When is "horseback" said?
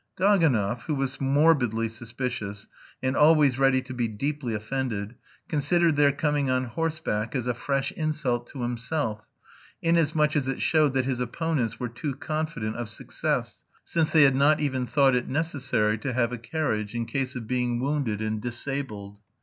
6.63-7.35